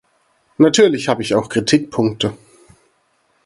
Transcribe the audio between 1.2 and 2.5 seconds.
ich auch Kritikpunkte.